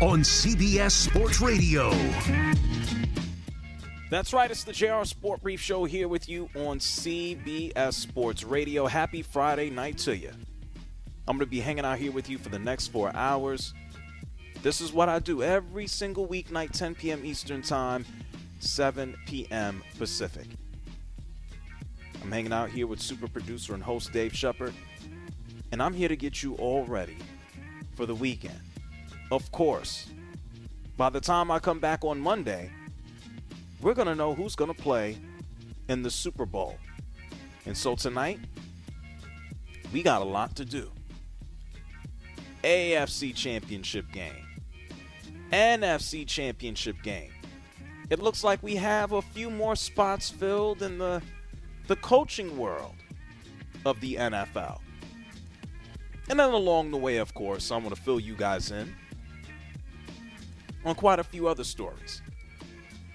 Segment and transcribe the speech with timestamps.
[0.00, 1.90] on CBS Sports Radio.
[4.10, 4.48] That's right.
[4.48, 8.86] It's the JR Sport Brief Show here with you on CBS Sports Radio.
[8.86, 10.30] Happy Friday night to you.
[11.26, 13.74] I'm going to be hanging out here with you for the next four hours.
[14.62, 17.24] This is what I do every single weeknight, 10 p.m.
[17.24, 18.06] Eastern Time,
[18.60, 19.82] 7 p.m.
[19.98, 20.46] Pacific.
[22.22, 24.74] I'm hanging out here with super producer and host Dave Shepard,
[25.72, 27.16] and I'm here to get you all ready
[27.96, 28.60] for the weekend.
[29.30, 30.08] Of course,
[30.96, 32.70] by the time I come back on Monday,
[33.82, 35.18] we're going to know who's going to play
[35.88, 36.76] in the Super Bowl.
[37.66, 38.40] And so tonight,
[39.92, 40.90] we got a lot to do.
[42.64, 44.46] AFC Championship game,
[45.52, 47.30] NFC Championship game.
[48.10, 51.22] It looks like we have a few more spots filled in the
[51.86, 52.94] the coaching world
[53.86, 54.80] of the NFL.
[56.28, 58.94] And then along the way, of course, I'm going to fill you guys in
[60.88, 62.22] on quite a few other stories.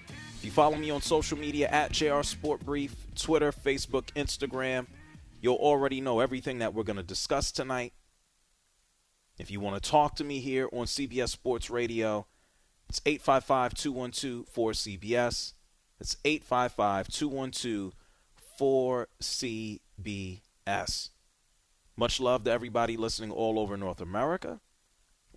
[0.08, 4.86] If you follow me on social media at JR Sport Brief, Twitter, Facebook, Instagram,
[5.40, 7.92] you'll already know everything that we're going to discuss tonight.
[9.38, 12.26] If you want to talk to me here on CBS Sports Radio,
[12.88, 15.54] it's 855 212 4CBS.
[15.98, 17.94] It's 855 212
[18.60, 21.10] 4CBS.
[21.96, 24.60] Much love to everybody listening all over North America,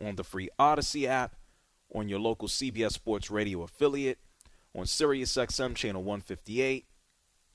[0.03, 1.35] on the free Audacy app,
[1.93, 4.19] on your local CBS Sports Radio affiliate,
[4.75, 6.85] on SiriusXM channel 158,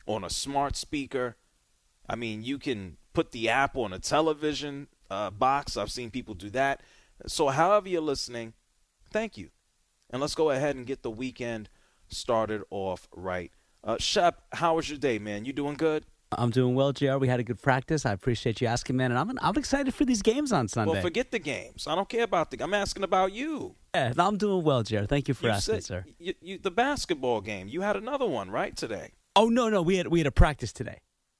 [0.07, 1.37] on a smart speaker.
[2.09, 5.77] I mean, you can put the app on a television uh, box.
[5.77, 6.83] I've seen people do that.
[7.27, 8.55] So, however you're listening,
[9.11, 9.51] thank you.
[10.11, 11.69] And let's go ahead and get the weekend
[12.09, 13.53] started off right.
[13.85, 15.45] Uh, Shep, how was your day, man?
[15.45, 16.05] You doing good?
[16.39, 17.17] I'm doing well, JR.
[17.17, 18.07] We had a good practice.
[18.07, 19.11] I appreciate you asking, man.
[19.11, 20.93] And I'm, I'm excited for these games on Sunday.
[20.93, 21.87] Well, forget the games.
[21.87, 22.63] I don't care about the.
[22.63, 23.75] I'm asking about you.
[23.95, 25.05] Yeah, I'm doing well, JR.
[25.05, 26.05] Thank you for you asking, said, sir.
[26.19, 27.69] You, you, the basketball game.
[27.69, 29.13] You had another one, right, today?
[29.37, 30.99] Oh no, no, we had we had a practice today.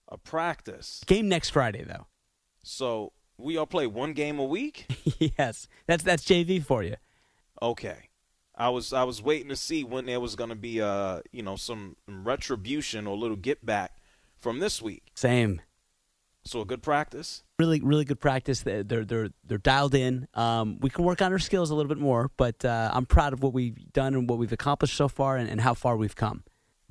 [0.09, 1.03] A practice.
[1.07, 2.07] Game next Friday, though.
[2.63, 4.87] So we all play one game a week.
[5.39, 6.97] yes, that's that's JV for you.
[7.61, 8.09] Okay.
[8.55, 11.43] I was I was waiting to see when there was going to be uh you
[11.43, 13.93] know some retribution or a little get back
[14.43, 15.05] from this week.
[15.15, 15.63] Same.
[16.45, 17.45] So a good practice.
[17.59, 18.63] Really, really good practice.
[18.63, 20.27] They're they're they're, dialed in.
[20.35, 23.33] Um, we can work on our skills a little bit more, but uh, I'm proud
[23.33, 26.17] of what we've done and what we've accomplished so far, and, and how far we've
[26.17, 26.43] come.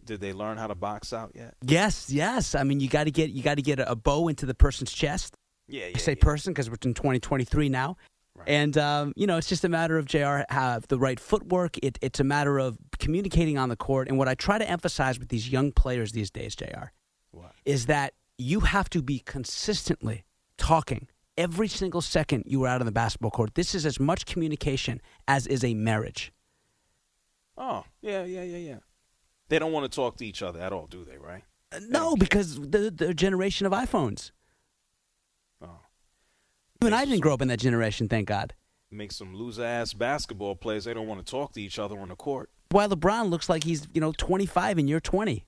[0.06, 1.56] Did they learn how to box out yet?
[1.62, 2.56] Yes, yes.
[2.56, 4.56] I mean, you got to get you got to get a, a bow into the
[4.56, 5.36] person's chest.
[5.68, 5.92] Yeah, yeah.
[5.96, 6.24] I say yeah.
[6.24, 7.98] person because we're in 2023 now.
[8.38, 8.48] Right.
[8.48, 10.42] And um, you know, it's just a matter of Jr.
[10.48, 11.78] have the right footwork.
[11.84, 14.08] It, it's a matter of communicating on the court.
[14.08, 16.92] And what I try to emphasize with these young players these days, Jr.
[17.32, 17.54] What?
[17.66, 20.24] is that you have to be consistently
[20.58, 23.56] talking every single second you are out on the basketball court.
[23.56, 26.34] This is as much communication as is a marriage.
[27.58, 28.78] Oh, yeah, yeah, yeah, yeah.
[29.50, 31.18] They don't want to talk to each other at all, do they?
[31.18, 31.44] Right?
[31.72, 34.32] Uh, No, because the the generation of iPhones.
[35.62, 35.80] Oh,
[36.82, 38.54] You and I didn't grow up in that generation, thank God.
[38.90, 40.86] make some loser ass basketball players.
[40.86, 42.50] They don't want to talk to each other on the court.
[42.72, 45.46] Why LeBron looks like he's you know 25 and you're 20.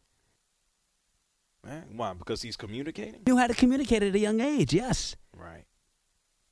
[1.65, 2.13] Man, why?
[2.13, 3.21] Because he's communicating.
[3.25, 4.73] Knew how to communicate at a young age.
[4.73, 5.15] Yes.
[5.35, 5.65] Right.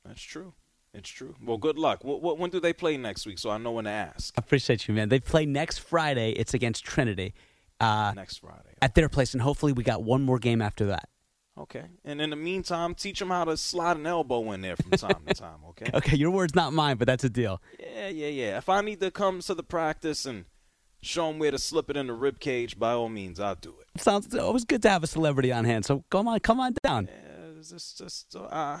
[0.04, 0.54] That's true.
[0.94, 1.34] It's true.
[1.44, 2.02] Well, good luck.
[2.04, 3.38] What, wh- when do they play next week?
[3.38, 4.34] So I know when to ask.
[4.36, 5.08] I appreciate you, man.
[5.08, 6.32] They play next Friday.
[6.32, 7.34] It's against Trinity
[7.80, 8.74] uh, next Friday.
[8.80, 11.08] at their place, and hopefully we got one more game after that.
[11.58, 11.84] Okay.
[12.04, 15.22] And in the meantime, teach them how to slide an elbow in there from time
[15.26, 15.58] to time.
[15.70, 15.90] Okay.
[15.92, 17.60] Okay, your word's not mine, but that's a deal.
[17.78, 18.58] Yeah, yeah, yeah.
[18.58, 20.46] If I need to come to the practice and
[21.02, 23.74] show them where to slip it in the rib cage, by all means, I'll do
[23.80, 24.00] it.
[24.00, 25.84] Sounds always good to have a celebrity on hand.
[25.84, 27.08] So come on, come on down.
[27.10, 28.80] Yeah, it's just, just uh,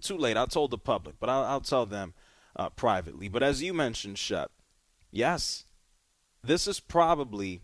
[0.00, 0.36] too late.
[0.36, 2.14] I told the public, but I'll, I'll tell them
[2.54, 3.28] uh, privately.
[3.28, 4.52] But as you mentioned, Shep,
[5.16, 5.64] Yes,
[6.42, 7.62] this is probably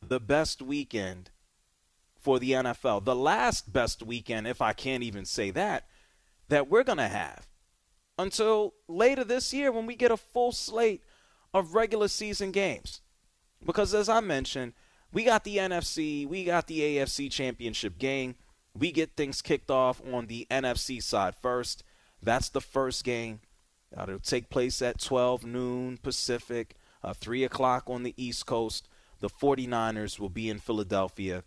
[0.00, 1.30] the best weekend
[2.18, 3.04] for the NFL.
[3.04, 5.86] The last best weekend, if I can't even say that,
[6.48, 7.48] that we're going to have
[8.18, 11.02] until later this year when we get a full slate
[11.52, 13.02] of regular season games.
[13.64, 14.72] Because as I mentioned,
[15.12, 18.36] we got the NFC, we got the AFC championship game.
[18.78, 21.82] We get things kicked off on the NFC side first.
[22.22, 23.40] That's the first game.
[23.96, 28.88] Uh, it'll take place at 12 noon Pacific, uh, 3 o'clock on the East Coast.
[29.18, 31.42] The 49ers will be in Philadelphia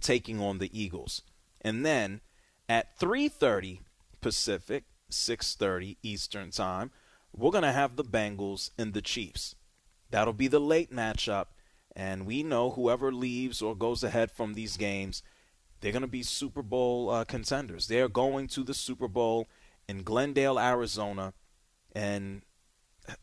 [0.00, 1.22] taking on the Eagles.
[1.60, 2.20] And then
[2.68, 3.80] at 3:30
[4.20, 6.90] Pacific, 6:30 Eastern Time,
[7.32, 9.54] we're going to have the Bengals and the Chiefs.
[10.12, 11.46] That'll be the late matchup,
[11.96, 15.22] and we know whoever leaves or goes ahead from these games,
[15.80, 17.88] they're going to be Super Bowl uh, contenders.
[17.88, 19.48] They're going to the Super Bowl
[19.88, 21.32] in Glendale, Arizona,
[21.92, 22.42] and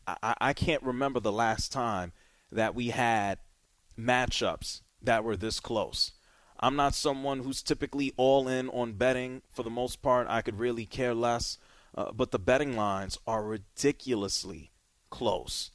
[0.06, 2.12] I, I can't remember the last time
[2.52, 3.38] that we had
[3.98, 6.12] matchups that were this close.
[6.58, 9.42] I'm not someone who's typically all in on betting.
[9.48, 11.56] For the most part, I could really care less.
[11.94, 14.70] Uh, but the betting lines are ridiculously
[15.08, 15.70] close.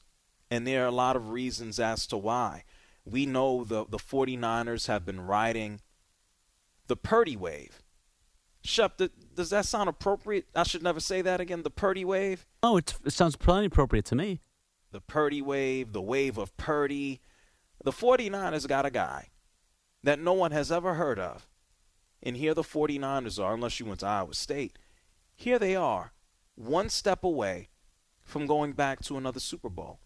[0.50, 2.64] And there are a lot of reasons as to why.
[3.04, 5.82] We know the, the 49ers have been riding
[6.88, 7.82] the Purdy wave.
[8.64, 9.00] Shep,
[9.36, 10.48] does that sound appropriate?
[10.56, 11.64] I should never say that again.
[11.64, 12.46] The Purdy wave?
[12.64, 14.42] Oh, it sounds plenty appropriate to me.
[14.92, 17.22] The Purdy wave, the wave of Purdy.
[17.84, 19.30] The 49ers got a guy
[20.04, 21.48] that no one has ever heard of.
[22.24, 24.80] And here the 49ers are, unless you went to Iowa State.
[25.36, 26.14] Here they are,
[26.56, 27.70] one step away
[28.24, 30.00] from going back to another Super Bowl.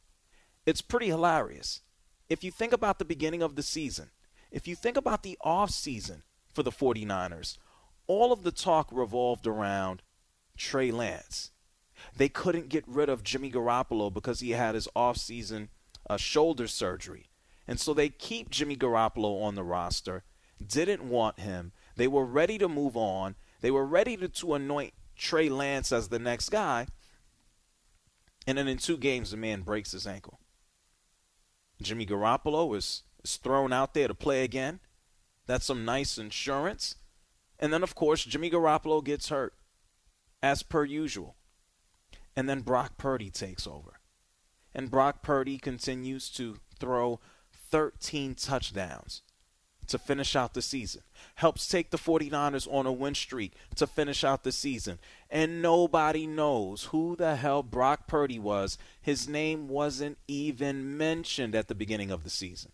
[0.70, 1.82] It's pretty hilarious.
[2.30, 4.12] If you think about the beginning of the season,
[4.52, 6.22] if you think about the off season
[6.54, 7.58] for the 49ers,
[8.06, 10.04] all of the talk revolved around
[10.58, 11.50] Trey Lance.
[12.16, 15.70] They couldn't get rid of Jimmy Garoppolo because he had his off-season
[16.08, 17.32] uh, shoulder surgery.
[17.68, 20.24] And so they keep Jimmy Garoppolo on the roster,
[20.64, 21.72] didn't want him.
[21.96, 23.36] They were ready to move on.
[23.62, 26.86] They were ready to, to anoint Trey Lance as the next guy.
[28.46, 30.39] And then in two games, the man breaks his ankle.
[31.82, 34.80] Jimmy Garoppolo is, is thrown out there to play again.
[35.46, 36.96] That's some nice insurance.
[37.60, 39.54] And then, of course, Jimmy Garoppolo gets hurt,
[40.42, 41.36] as per usual.
[42.36, 44.00] And then Brock Purdy takes over.
[44.74, 47.20] And Brock Purdy continues to throw
[47.72, 49.24] 13 touchdowns
[49.90, 51.02] to finish out the season.
[51.36, 55.00] Helps take the 49ers on a win streak to finish out the season.
[55.30, 58.78] And nobody knows who the hell Brock Purdy was.
[59.02, 62.72] His name wasn't even mentioned at the beginning of the season.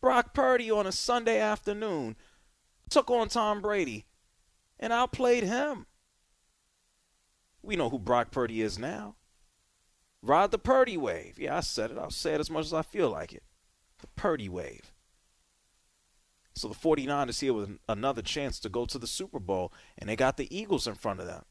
[0.00, 2.16] Brock Purdy on a Sunday afternoon
[2.90, 4.06] took on Tom Brady
[4.78, 5.86] and outplayed him.
[7.62, 9.14] We know who Brock Purdy is now.
[10.22, 11.38] Ride the Purdy wave.
[11.38, 11.98] Yeah, I said it.
[11.98, 13.44] I'll say it as much as I feel like it.
[14.00, 14.91] The Purdy wave.
[16.54, 20.16] So the 49ers here with another chance to go to the Super Bowl, and they
[20.16, 21.44] got the Eagles in front of them.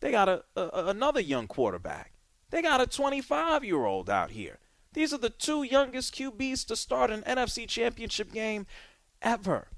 [0.00, 2.12] They got a, a another young quarterback.
[2.50, 4.58] They got a 25 year old out here.
[4.92, 8.66] These are the two youngest QBs to start an NFC championship game
[9.20, 9.68] ever.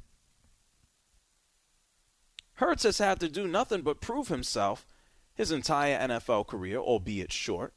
[2.55, 4.87] Hurts has had to do nothing but prove himself
[5.35, 7.73] his entire NFL career, albeit short.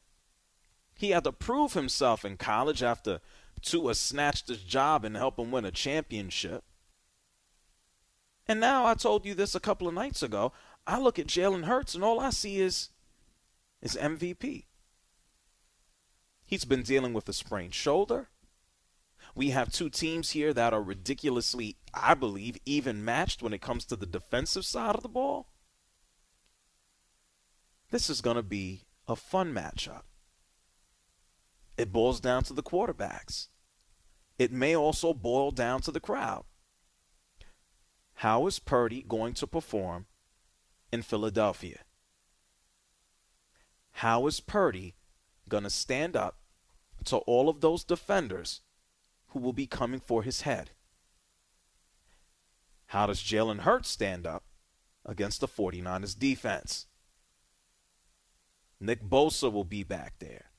[0.96, 3.22] He had to prove himself in college after
[3.64, 6.64] Tua snatched his job and helped him win a championship.
[8.48, 10.52] And now I told you this a couple of nights ago.
[10.86, 12.90] I look at Jalen Hurts and all I see is
[13.82, 14.66] is MVP.
[16.46, 18.30] He's been dealing with a sprained shoulder.
[19.36, 23.86] We have two teams here that are ridiculously, I believe, even matched when it comes
[23.86, 25.50] to the defensive side of the ball.
[27.90, 30.04] This is going to be a fun matchup.
[31.78, 33.48] It boils down to the quarterbacks.
[34.38, 36.46] It may also boil down to the crowd.
[38.16, 40.06] How is Purdy going to perform
[40.92, 41.80] in Philadelphia?
[43.98, 44.96] How is Purdy
[45.48, 46.38] going to stand up
[47.06, 48.62] to all of those defenders
[49.28, 50.72] who will be coming for his head?
[52.88, 54.44] How does Jalen Hurts stand up
[55.06, 56.88] against the 49ers defense?
[58.80, 60.52] Nick Bosa will be back there.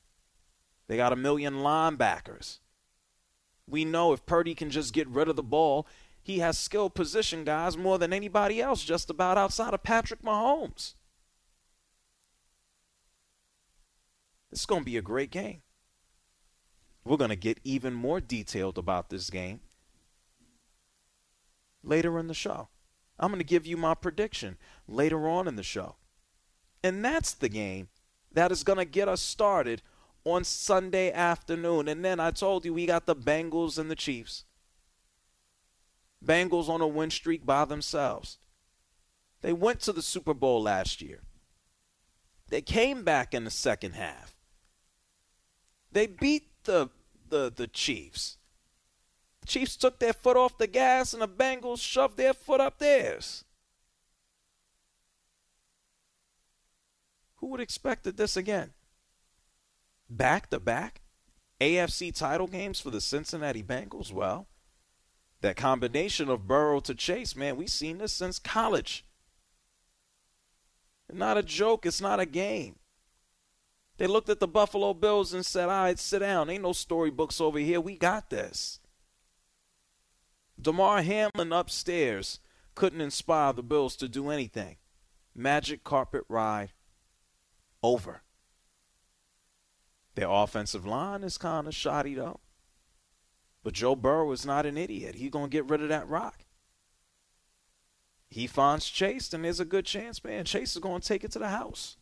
[0.87, 2.59] They got a million linebackers.
[3.69, 5.87] We know if Purdy can just get rid of the ball,
[6.23, 10.95] he has skilled position guys more than anybody else just about outside of Patrick Mahomes.
[14.51, 15.63] This is going to be a great game.
[17.05, 19.61] We're going to get even more detailed about this game
[21.83, 22.69] later in the show.
[23.19, 24.57] I'm going to give you my prediction
[24.89, 25.97] later on in the show.
[26.83, 27.89] And that's the game
[28.33, 29.83] that is going to get us started
[30.25, 31.89] on Sunday afternoon.
[31.89, 34.45] And then I told you we got the Bengals and the Chiefs.
[36.25, 38.39] Bengals on a win streak by themselves.
[39.43, 41.21] They went to the Super Bowl last year.
[42.49, 44.35] They came back in the second half.
[45.93, 46.89] They beat the
[47.29, 48.39] the the Chiefs.
[49.43, 52.79] The Chiefs took their foot off the gas and the Bengals shoved their foot up
[52.79, 53.45] theirs.
[57.37, 58.73] Who would expected this again?
[60.09, 61.01] Back to back
[61.61, 64.13] AFC title games for the Cincinnati Bengals?
[64.13, 64.47] Well,
[65.41, 69.05] that combination of Burrow to Chase, man, we've seen this since college.
[71.13, 72.77] Not a joke, it's not a game.
[73.97, 76.51] They looked at the Buffalo Bills and said, All right, sit down.
[76.51, 77.81] Ain't no storybooks over here.
[77.81, 78.81] We got this.
[80.61, 82.41] Damar Hamlin upstairs
[82.75, 84.77] couldn't inspire the Bills to do anything.
[85.35, 86.73] Magic carpet ride
[87.83, 88.23] over.
[90.15, 92.41] Their offensive line is kind of shoddy, though.
[93.63, 95.17] But Joe Burrow is not an idiot.
[95.17, 96.45] He's going to get rid of that rock.
[98.29, 101.31] He finds Chase, and there's a good chance, man, Chase is going to take it
[101.33, 101.97] to the house.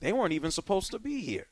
[0.00, 1.46] They weren't even supposed to be here.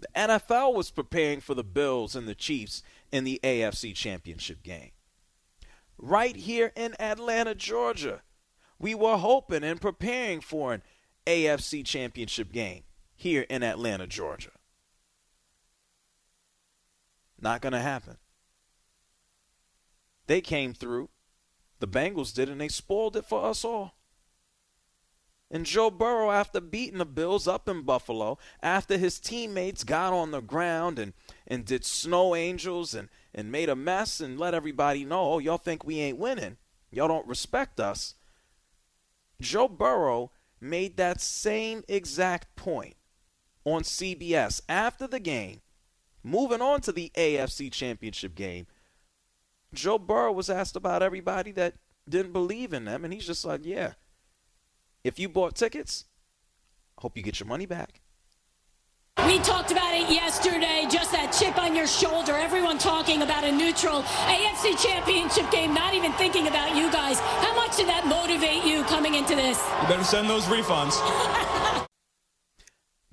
[0.00, 2.82] The NFL was preparing for the Bills and the Chiefs
[3.12, 4.92] in the AFC Championship game.
[5.98, 8.22] Right here in Atlanta, Georgia,
[8.78, 10.82] we were hoping and preparing for an
[11.30, 12.82] AFC Championship game
[13.14, 14.50] here in Atlanta, Georgia.
[17.40, 18.16] Not going to happen.
[20.26, 21.08] They came through.
[21.78, 23.94] The Bengals did, and they spoiled it for us all.
[25.52, 30.32] And Joe Burrow, after beating the Bills up in Buffalo, after his teammates got on
[30.32, 31.12] the ground and,
[31.46, 35.58] and did snow angels and, and made a mess and let everybody know, oh, y'all
[35.58, 36.56] think we ain't winning.
[36.90, 38.14] Y'all don't respect us.
[39.40, 40.30] Joe Burrow
[40.60, 42.96] made that same exact point
[43.64, 45.60] on CBS after the game
[46.22, 48.66] Moving on to the AFC Championship game,
[49.72, 51.74] Joe Burrow was asked about everybody that
[52.08, 53.92] didn't believe in them, and he's just like, yeah,
[55.02, 56.04] if you bought tickets,
[56.98, 58.02] hope you get your money back.
[59.26, 62.32] We talked about it yesterday, just that chip on your shoulder.
[62.32, 67.20] Everyone talking about a neutral AFC championship game, not even thinking about you guys.
[67.20, 69.58] How much did that motivate you coming into this?
[69.82, 70.96] You better send those refunds.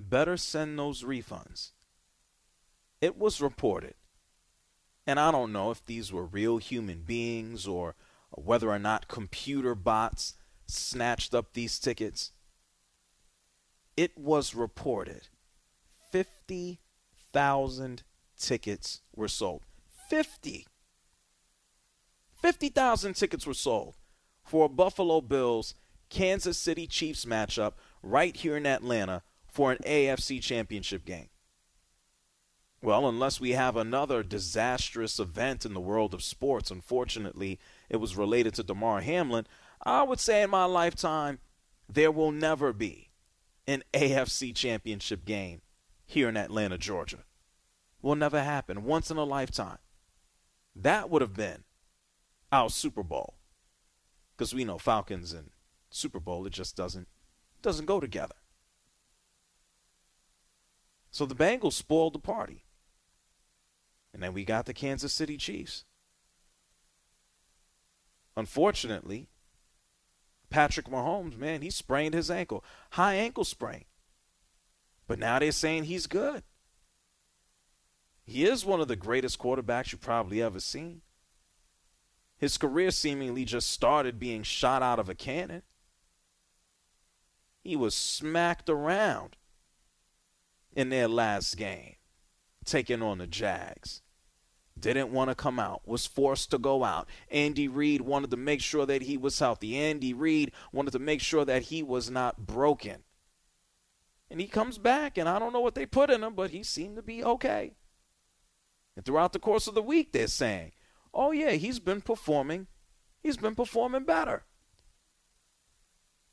[0.00, 1.72] better send those refunds
[3.00, 3.94] it was reported,
[5.06, 7.94] and I don't know if these were real human beings or
[8.30, 10.34] whether or not computer bots
[10.66, 12.32] snatched up these tickets.
[13.96, 15.28] It was reported
[16.10, 18.02] 50,000
[18.38, 19.62] tickets were sold.
[20.08, 20.66] 50.
[22.40, 23.96] 50,000 tickets were sold
[24.44, 25.74] for Buffalo Bills
[26.08, 27.72] Kansas City Chiefs matchup
[28.02, 31.28] right here in Atlanta for an AFC championship game.
[32.80, 37.58] Well, unless we have another disastrous event in the world of sports, unfortunately,
[37.90, 39.46] it was related to Damar Hamlin.
[39.82, 41.40] I would say in my lifetime,
[41.88, 43.10] there will never be
[43.66, 45.60] an AFC championship game
[46.08, 47.18] here in Atlanta, Georgia.
[48.00, 48.84] Will never happen.
[48.84, 49.78] Once in a lifetime.
[50.74, 51.64] That would have been
[52.50, 53.34] our Super Bowl.
[54.34, 55.50] Because we know Falcons and
[55.90, 57.08] Super Bowl, it just doesn't
[57.60, 58.36] doesn't go together.
[61.10, 62.64] So the Bengals spoiled the party.
[64.14, 65.84] And then we got the Kansas City Chiefs.
[68.36, 69.28] Unfortunately,
[70.48, 72.64] Patrick Mahomes, man, he sprained his ankle.
[72.92, 73.84] High ankle sprain.
[75.08, 76.44] But now they're saying he's good.
[78.24, 81.00] He is one of the greatest quarterbacks you've probably ever seen.
[82.36, 85.62] His career seemingly just started being shot out of a cannon.
[87.64, 89.36] He was smacked around
[90.76, 91.96] in their last game
[92.64, 94.02] taking on the Jags.
[94.78, 97.08] Didn't want to come out, was forced to go out.
[97.30, 99.76] Andy Reid wanted to make sure that he was healthy.
[99.76, 103.02] Andy Reid wanted to make sure that he was not broken.
[104.30, 106.62] And he comes back, and I don't know what they put in him, but he
[106.62, 107.72] seemed to be okay.
[108.96, 110.72] And throughout the course of the week, they're saying,
[111.14, 112.66] oh, yeah, he's been performing.
[113.22, 114.44] He's been performing better.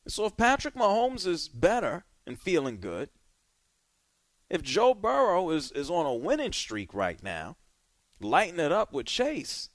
[0.08, 3.10] So if Patrick Mahomes is better and feeling good,
[4.50, 7.58] if Joe Burrow is, is on a winning streak right now,
[8.20, 9.70] lighting it up with Chase,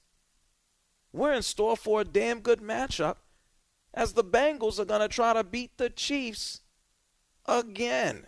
[1.13, 3.17] we're in store for a damn good matchup
[3.93, 6.61] as the Bengals are going to try to beat the Chiefs
[7.47, 8.27] again.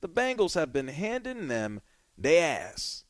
[0.00, 1.80] The Bengals have been handing them
[2.16, 3.04] their ass.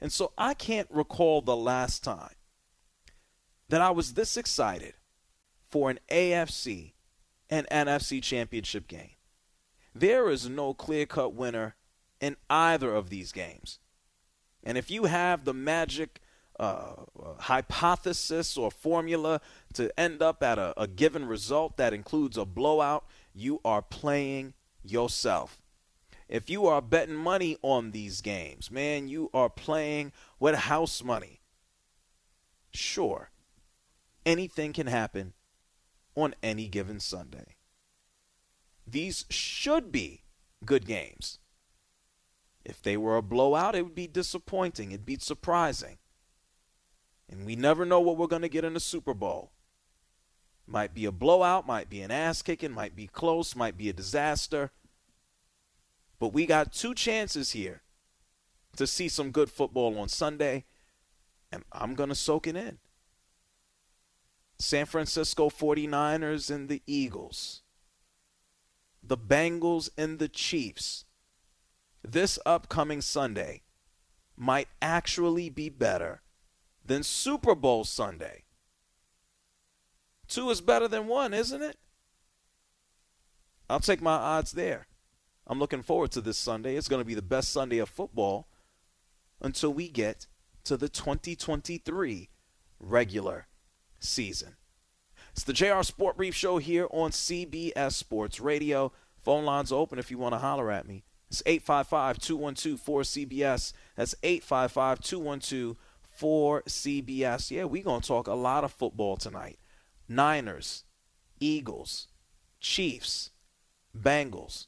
[0.00, 2.34] And so I can't recall the last time
[3.68, 4.94] that I was this excited
[5.68, 6.92] for an AFC
[7.50, 9.10] and NFC championship game.
[9.94, 11.76] There is no clear cut winner
[12.20, 13.78] in either of these games.
[14.62, 16.20] And if you have the magic
[16.58, 16.94] uh,
[17.38, 19.40] hypothesis or formula
[19.74, 24.54] to end up at a, a given result that includes a blowout, you are playing
[24.82, 25.62] yourself.
[26.28, 31.40] If you are betting money on these games, man, you are playing with house money.
[32.72, 33.30] Sure,
[34.26, 35.32] anything can happen
[36.14, 37.56] on any given Sunday.
[38.86, 40.22] These should be
[40.64, 41.38] good games.
[42.64, 44.92] If they were a blowout, it would be disappointing.
[44.92, 45.98] It'd be surprising.
[47.30, 49.52] And we never know what we're going to get in the Super Bowl.
[50.66, 53.92] Might be a blowout, might be an ass kicking, might be close, might be a
[53.94, 54.70] disaster.
[56.18, 57.82] But we got two chances here
[58.76, 60.64] to see some good football on Sunday,
[61.50, 62.78] and I'm going to soak it in.
[64.58, 67.62] San Francisco 49ers and the Eagles,
[69.02, 71.04] the Bengals and the Chiefs.
[72.02, 73.62] This upcoming Sunday
[74.36, 76.22] might actually be better
[76.88, 78.44] than Super Bowl Sunday.
[80.26, 81.76] Two is better than one, isn't it?
[83.70, 84.86] I'll take my odds there.
[85.46, 86.76] I'm looking forward to this Sunday.
[86.76, 88.48] It's going to be the best Sunday of football
[89.40, 90.26] until we get
[90.64, 92.28] to the 2023
[92.80, 93.46] regular
[93.98, 94.56] season.
[95.32, 98.92] It's the JR Sport Brief Show here on CBS Sports Radio.
[99.22, 101.04] Phone lines open if you want to holler at me.
[101.30, 103.72] It's 855 212 4CBS.
[103.96, 105.76] That's 855 212
[106.18, 107.50] 4CBS.
[107.50, 109.58] Yeah, we're going to talk a lot of football tonight.
[110.08, 110.84] Niners,
[111.40, 112.08] Eagles,
[112.60, 113.30] Chiefs,
[113.96, 114.66] Bengals.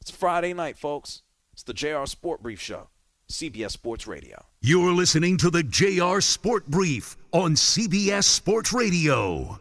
[0.00, 1.22] It's Friday night, folks.
[1.52, 2.88] It's the JR Sport Brief Show,
[3.30, 4.44] CBS Sports Radio.
[4.60, 9.58] You're listening to the JR Sport Brief on CBS Sports Radio.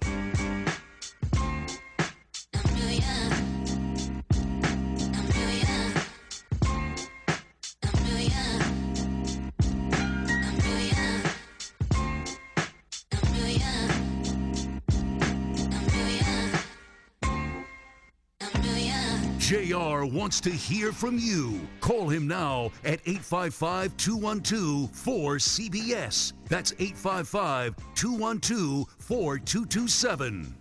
[20.11, 21.59] Wants to hear from you.
[21.79, 26.33] Call him now at 855 212 4CBS.
[26.47, 30.55] That's 855 212 4227.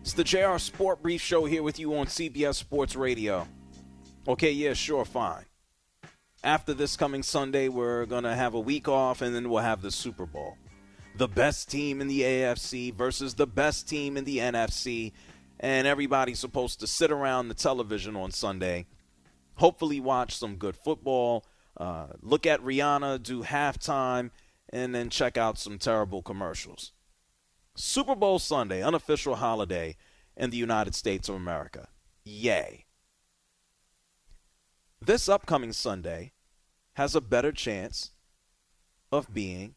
[0.00, 3.48] It's the JR Sport Brief Show here with you on CBS Sports Radio.
[4.28, 5.44] Okay, yeah, sure, fine.
[6.42, 9.80] After this coming Sunday, we're going to have a week off and then we'll have
[9.80, 10.58] the Super Bowl.
[11.16, 15.12] The best team in the AFC versus the best team in the NFC
[15.64, 18.84] and everybody's supposed to sit around the television on Sunday,
[19.54, 21.42] hopefully watch some good football,
[21.78, 24.30] uh, look at Rihanna do halftime,
[24.68, 26.92] and then check out some terrible commercials.
[27.76, 29.96] Super Bowl Sunday, unofficial holiday
[30.36, 31.88] in the United States of America.
[32.24, 32.84] Yay.
[35.00, 36.32] This upcoming Sunday
[36.96, 38.10] has a better chance
[39.10, 39.76] of being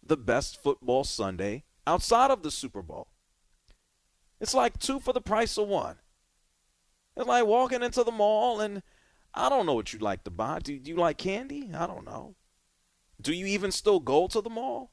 [0.00, 3.08] the best football Sunday outside of the Super Bowl.
[4.40, 5.96] It's like two for the price of one.
[7.16, 8.82] It's like walking into the mall and
[9.32, 10.60] I don't know what you like to buy.
[10.60, 11.70] Do, you like candy?
[11.74, 12.34] I don't know.
[13.20, 14.92] Do you even still go to the mall?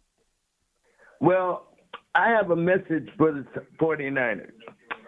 [1.20, 1.74] Well,
[2.14, 3.44] I have a message for the
[3.80, 4.52] 49ers.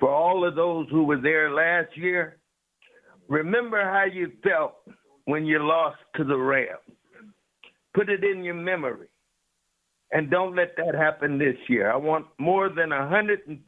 [0.00, 2.38] For all of those who were there last year,
[3.28, 4.74] remember how you felt
[5.26, 6.80] when you lost to the Rams.
[7.94, 9.06] Put it in your memory.
[10.10, 11.92] And don't let that happen this year.
[11.92, 13.60] I want more than 150%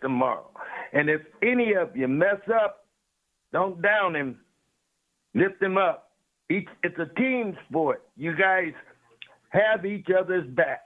[0.00, 0.48] tomorrow.
[0.92, 2.86] And if any of you mess up,
[3.52, 4.38] don't down him.
[5.36, 6.10] Lift them up.
[6.50, 8.02] Each, it's a team sport.
[8.16, 8.72] You guys
[9.50, 10.80] have each other's back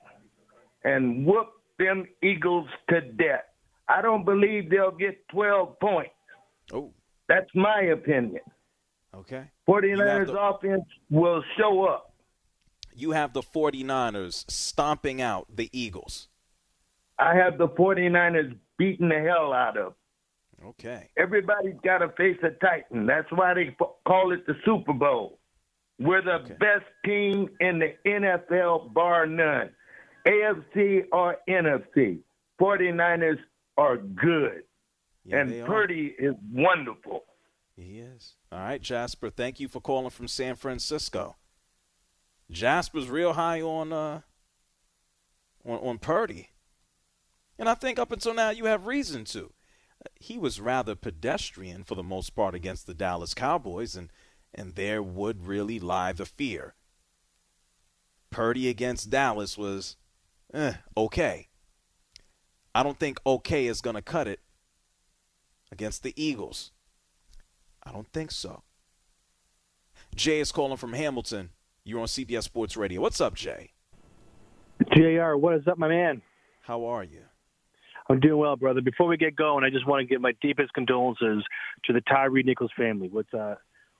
[0.84, 3.44] and whoop them Eagles to death.
[3.88, 6.10] I don't believe they'll get 12 points.
[6.72, 6.92] Oh,
[7.28, 8.42] That's my opinion.
[9.14, 9.50] okay.
[9.68, 12.12] 49ers the- offense will show up.
[12.92, 16.28] You have the 49ers stomping out the Eagles.
[17.18, 19.94] I have the 49ers beating the hell out of.
[20.64, 21.08] Okay.
[21.16, 23.06] Everybody's got to face a Titan.
[23.06, 23.74] That's why they
[24.06, 25.38] call it the Super Bowl.
[25.98, 26.54] We're the Okay.
[26.54, 29.70] best team in the NFL, bar none.
[30.26, 32.20] AFC or NFC.
[32.60, 33.38] 49ers
[33.78, 34.64] are good.
[35.24, 35.66] Yeah, and they are.
[35.66, 37.24] Purdy is wonderful.
[37.76, 38.34] He is.
[38.52, 39.30] All right, Jasper.
[39.30, 41.36] Thank you for calling from San Francisco.
[42.50, 44.20] Jasper's real high on uh
[45.64, 46.50] on on Purdy,
[47.58, 49.52] and I think up until now you have reason to.
[50.18, 54.10] He was rather pedestrian for the most part against the Dallas Cowboys, and
[54.54, 56.74] and there would really lie the fear.
[58.30, 59.96] Purdy against Dallas was
[60.54, 61.48] eh, okay.
[62.74, 64.40] I don't think okay is going to cut it
[65.72, 66.72] against the Eagles.
[67.82, 68.62] I don't think so.
[70.14, 71.50] Jay is calling from Hamilton.
[71.84, 73.00] You're on CBS Sports Radio.
[73.00, 73.72] What's up, Jay?
[74.92, 76.22] JR, what is up, my man?
[76.62, 77.22] How are you?
[78.10, 78.80] I'm doing well, brother.
[78.80, 81.44] Before we get going, I just want to give my deepest condolences
[81.84, 83.08] to the Tyre Nichols family.
[83.08, 83.54] What's uh,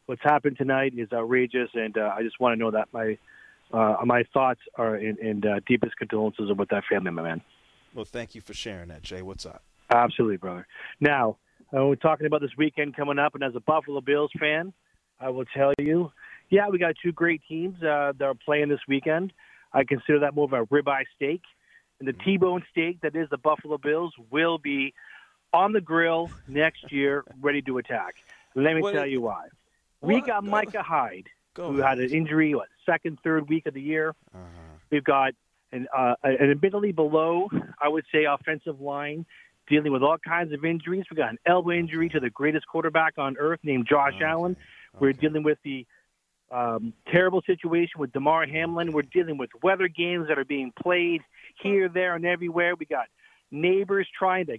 [0.07, 3.17] what's happened tonight is outrageous, and uh, I just want to know that my
[3.73, 7.41] uh, my thoughts are in, in uh, deepest condolences with that family, my man.
[7.95, 9.23] Well, thank you for sharing that, Jay.
[9.23, 9.63] What's up?
[9.95, 10.67] Absolutely, brother.
[11.01, 11.37] Now,
[11.73, 14.73] uh, we're talking about this weekend coming up, and as a Buffalo Bills fan,
[15.21, 16.11] I will tell you,
[16.51, 19.33] yeah, we got two great teams uh, that are playing this weekend.
[19.73, 21.43] I consider that more of a ribeye steak.
[22.01, 24.95] And the T-bone steak that is the Buffalo Bills will be
[25.53, 28.15] on the grill next year, ready to attack.
[28.55, 29.49] Let me What- tell you why.
[30.01, 30.27] We What?
[30.27, 34.15] got Micah Hyde, Go who had an injury, what, second, third week of the year.
[34.35, 34.45] Uh-huh.
[34.91, 35.35] We've got
[35.73, 39.27] an, uh, an admittedly below, I would say, offensive line
[39.69, 41.05] dealing with all kinds of injuries.
[41.11, 44.25] We got an elbow injury to the greatest quarterback on earth named Josh Okay.
[44.25, 44.57] Allen.
[44.99, 45.21] We're Okay.
[45.21, 45.87] dealing with the
[46.51, 48.93] um, terrible situation with Damar Hamlin.
[48.93, 51.23] We're dealing with weather games that are being played
[51.63, 52.75] here, there, and everywhere.
[52.79, 53.07] We got
[53.51, 54.59] neighbors trying to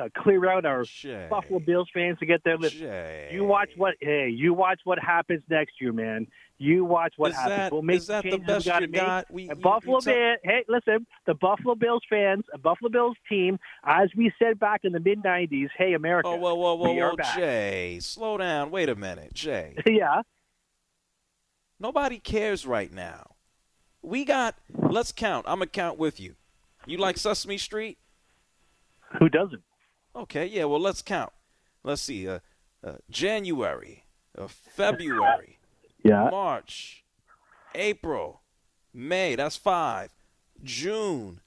[0.00, 1.26] uh, clear out our Jay.
[1.28, 2.56] Buffalo Bills fans to get there.
[2.56, 3.30] Listen, Jay.
[3.32, 6.26] you watch what hey, you watch what happens next year, man.
[6.58, 7.56] You watch what Is happens.
[7.56, 8.92] that- we'll make the changes best we you make.
[8.92, 9.30] got?
[9.32, 13.58] We- And Buffalo tell- Bill- hey, listen, the Buffalo Bills fans, a Buffalo Bills team,
[13.82, 17.00] as we said back in the mid '90s, hey America, Oh, whoa, whoa, whoa, we
[17.00, 17.16] whoa.
[17.34, 17.98] Jay.
[18.00, 18.70] Slow down.
[18.70, 19.74] Wait a minute, Jay.
[19.86, 20.22] yeah,
[21.80, 23.32] Nobody cares right now.
[24.02, 25.46] We got, let's count.
[25.48, 26.34] I'm going to count with you.
[26.86, 27.98] You like Sesame Street?
[29.18, 29.62] who doesn't?
[30.14, 31.32] Okay, yeah, well, let's count.
[31.82, 32.28] Let's see.
[32.28, 32.38] Uh,
[32.84, 34.04] uh, January,
[34.38, 35.58] uh, February,
[36.04, 37.04] Yeah, March,
[37.74, 38.40] April,
[38.94, 40.10] May, that's five.
[40.62, 41.40] June,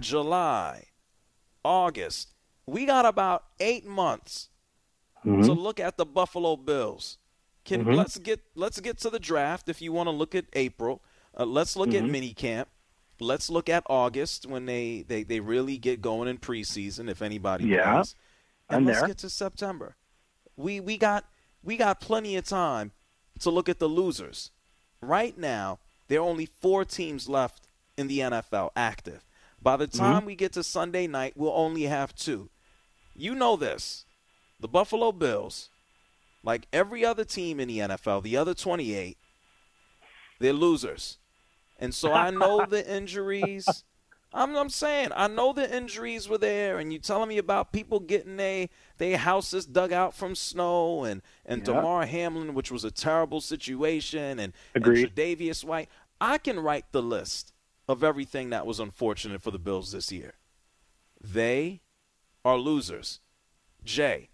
[0.00, 0.84] July,
[1.64, 2.28] August.
[2.66, 4.48] We got about eight months
[5.26, 5.42] Mm-hmm.
[5.42, 7.18] to look at the Buffalo Bills.
[7.68, 11.02] Can let's get let's get to the draft if you want to look at April.
[11.38, 12.04] Uh, let's look Mm-hmm.
[12.06, 12.68] at mini camp.
[13.20, 17.64] Let's look at August when they, they, they really get going in preseason if anybody
[17.64, 18.14] Yeah, plays.
[18.70, 19.08] And I'm let's there.
[19.08, 19.96] get to September.
[20.56, 21.24] We we got
[21.62, 22.92] we got plenty of time
[23.40, 24.50] to look at the losers.
[25.00, 25.78] Right now,
[26.08, 29.24] there are only four teams left in the NFL active.
[29.60, 29.98] By the Mm-hmm.
[29.98, 32.50] time we get to Sunday night, we'll only have two.
[33.14, 34.04] You know this.
[34.60, 35.70] The Buffalo Bills,
[36.42, 39.18] like every other team in the NFL, the other 28,
[40.40, 41.18] they're losers.
[41.78, 43.84] And so I know the injuries.
[44.32, 47.98] I'm, I'm saying I know the injuries were there, and you telling me about people
[47.98, 51.74] getting they they houses dug out from snow, and and Yeah.
[51.74, 55.14] Damar Hamlin, which was a terrible situation, and, and Agreed.
[55.14, 55.88] Tre'Davious White.
[56.20, 57.52] I can write the list
[57.88, 60.34] of everything that was unfortunate for the Bills this year.
[61.22, 61.80] They
[62.44, 63.20] are losers.
[63.84, 64.28] Jay,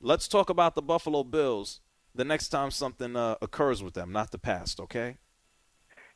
[0.00, 1.80] let's talk about the Buffalo Bills
[2.14, 5.18] the next time something uh, occurs with them, not the past, okay?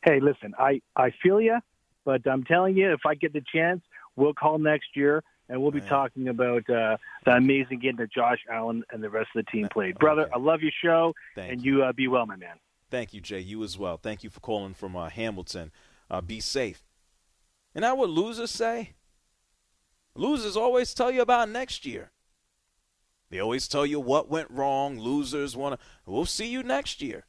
[0.04, 1.58] Hey, listen, I I feel you,
[2.04, 3.80] but I'm telling you, if I get the chance,
[4.16, 5.22] we'll call next year.
[5.46, 5.88] And we'll be Man.
[5.90, 9.68] talking about uh, the amazing game that Josh Allen and the rest of the team
[9.68, 9.98] played.
[9.98, 10.32] Brother, Okay.
[10.34, 11.80] I love your show, Thank and you.
[11.80, 12.56] you uh, be well, my man.
[12.90, 13.40] Thank you, Jay.
[13.40, 13.98] You as well.
[13.98, 15.70] Thank you for calling from uh, Hamilton.
[16.10, 16.82] Uh, be safe.
[17.74, 18.94] And that what losers say?
[20.14, 22.10] Losers always tell you about next year.
[23.34, 24.96] They always tell you what went wrong.
[24.96, 25.86] Losers want to.
[26.06, 27.26] We'll see you next year.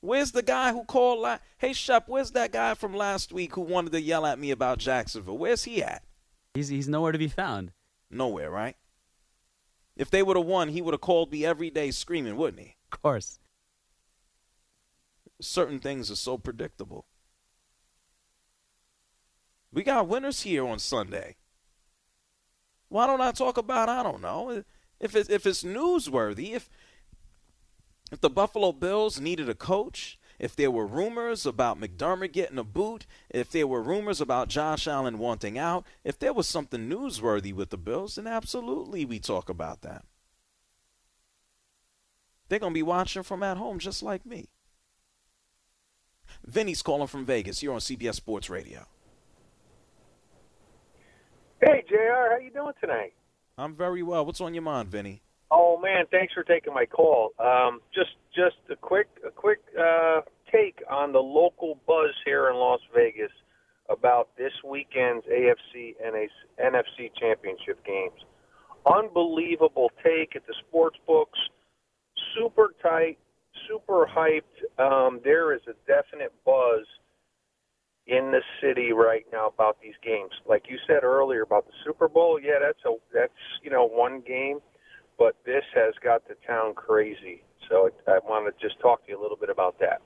[0.00, 1.20] Where's the guy who called?
[1.20, 4.50] La- hey, Shep, where's that guy from last week who wanted to yell at me
[4.50, 5.38] about Jacksonville?
[5.38, 6.02] Where's he at?
[6.54, 7.70] He's he's nowhere to be found.
[8.10, 8.74] Nowhere, right?
[9.94, 12.74] If they would have won, he would have called me every day screaming, wouldn't he?
[12.90, 13.38] Of course.
[15.40, 17.06] Certain things are so predictable.
[19.72, 21.36] We got winners here on Sunday.
[22.92, 23.88] Why don't I talk about?
[23.88, 24.62] I don't know.
[25.00, 26.68] If it's if it's newsworthy, if
[28.12, 32.64] if the Buffalo Bills needed a coach, if there were rumors about McDermott getting a
[32.64, 37.54] boot, if there were rumors about Josh Allen wanting out, if there was something newsworthy
[37.54, 40.04] with the Bills, then absolutely we talk about that.
[42.50, 44.50] They're going to be watching from at home just like me.
[46.44, 47.62] Vinny's calling from Vegas.
[47.62, 48.86] You're on CBS Sports Radio.
[51.64, 53.12] Hey, JR, how you doing tonight?
[53.56, 54.26] I'm very well.
[54.26, 55.22] What's on your mind, Vinny?
[55.52, 57.30] Oh man, thanks for taking my call.
[57.38, 62.56] Um, just just a quick a quick uh, take on the local buzz here in
[62.56, 63.30] Las Vegas
[63.88, 66.16] about this weekend's AFC and
[66.58, 68.18] NFC championship games.
[68.84, 71.38] Unbelievable take at the sports books.
[72.36, 73.18] Super tight,
[73.68, 74.82] super hyped.
[74.82, 76.86] Um, there is a definite buzz
[78.06, 80.32] in the city right now about these games.
[80.46, 84.20] Like you said earlier about the Super Bowl, yeah, that's a that's you know one
[84.26, 84.58] game
[85.22, 87.44] but this has got the town crazy.
[87.68, 90.02] So I, I want to just talk to you a little bit about that.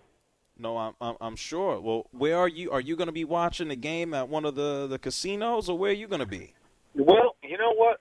[0.59, 1.80] No, I'm, I'm, I'm sure.
[1.80, 2.70] Well, where are you?
[2.70, 5.78] Are you going to be watching the game at one of the the casinos, or
[5.78, 6.54] where are you going to be?
[6.94, 8.00] Well, you know what?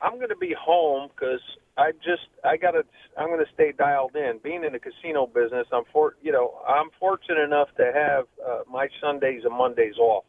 [0.00, 1.40] I'm going to be home because
[1.76, 2.84] I just I got to
[3.18, 4.38] I'm going to stay dialed in.
[4.42, 8.62] Being in the casino business, I'm for you know I'm fortunate enough to have uh,
[8.70, 10.24] my Sundays and Mondays off.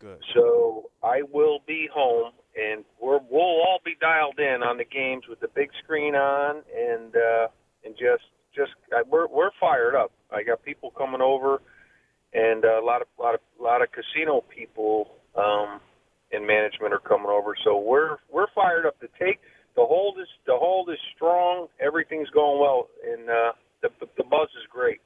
[0.00, 0.18] Good.
[0.34, 5.24] So I will be home and we're we'll all be dialed in on the games
[5.28, 7.48] with the big screen on, and uh,
[7.84, 10.12] and just just uh, we're we're fired up.
[10.30, 11.62] I got people coming over,
[12.32, 15.80] and uh, a lot of lot of lot of casino people um,
[16.32, 17.54] in management are coming over.
[17.64, 18.98] So we're we're fired up.
[19.00, 19.40] to take
[19.78, 21.68] the hold is the hold is strong.
[21.80, 25.00] Everything's going well, and uh, the, the the buzz is great.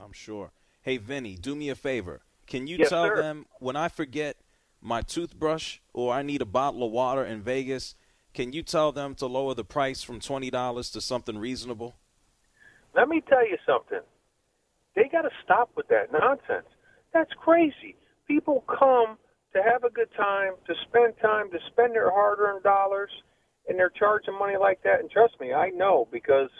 [0.00, 0.52] I'm sure.
[0.82, 2.20] Hey, Vinny, do me a favor.
[2.46, 3.16] Can you Yes, tell sir.
[3.16, 4.36] them when I forget
[4.80, 7.96] my toothbrush or I need a bottle of water in Vegas,
[8.34, 11.96] can you tell them to lower the price from twenty dollars to something reasonable?
[12.94, 14.00] Let me tell you something.
[14.94, 16.68] They got to stop with that nonsense.
[17.12, 17.96] That's crazy.
[18.28, 19.18] People come
[19.54, 23.10] to have a good time, to spend time, to spend their hard-earned dollars,
[23.68, 25.00] and they're charging money like that.
[25.00, 26.50] And trust me, I know because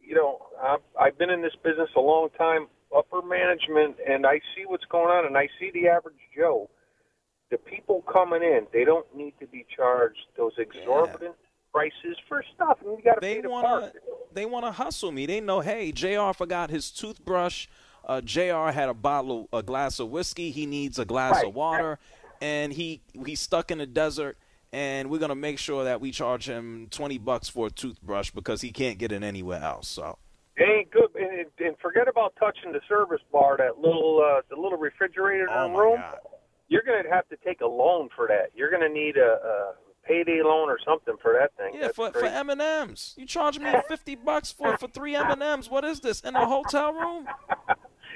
[0.00, 4.40] you know I've, I've been in this business a long time, upper management, and I
[4.54, 6.68] see what's going on, and I see the average Joe.
[7.50, 11.34] The people coming in, they don't need to be charged those exorbitant
[11.72, 13.92] prices for stuff, and you got to They pay the wanna park.
[14.32, 15.26] they wanna hustle me.
[15.26, 16.32] They know, hey, Jr.
[16.32, 17.66] forgot his toothbrush.
[18.06, 18.70] Uh, Jr.
[18.72, 20.50] had a bottle, a glass of whiskey.
[20.52, 21.98] He needs a glass Right, of water,
[22.40, 24.38] and he he's stuck in the desert.
[24.72, 28.60] And we're gonna make sure that we charge him twenty bucks for a toothbrush because
[28.60, 29.88] he can't get it anywhere else.
[29.88, 30.18] So
[30.56, 34.60] It ain't good, and, and forget about touching the service bar, that little uh, the
[34.60, 35.96] little refrigerator Oh, the room.
[35.96, 36.18] God.
[36.68, 38.50] You're going to have to take a loan for that.
[38.54, 39.72] You're going to need a, a
[40.06, 41.74] payday loan or something for that thing.
[41.74, 42.24] Yeah, That's for for.
[42.26, 45.68] M and M's, you charge me fifty bucks for for three M and M's.
[45.68, 47.26] What is this in a hotel room?